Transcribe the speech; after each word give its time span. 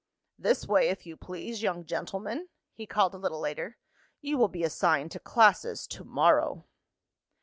"This 0.39 0.65
way, 0.67 0.89
if 0.89 1.05
you 1.05 1.15
please, 1.15 1.61
young 1.61 1.85
gentlemen," 1.85 2.49
he 2.73 2.87
called 2.87 3.13
a 3.13 3.19
little 3.19 3.39
later. 3.39 3.77
"You 4.19 4.35
will 4.39 4.47
be 4.47 4.63
assigned 4.63 5.11
to 5.11 5.19
classes 5.19 5.85
to 5.89 6.03
morrow." 6.03 6.65